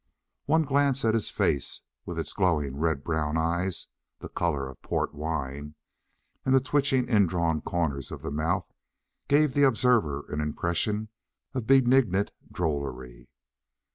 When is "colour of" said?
4.29-4.81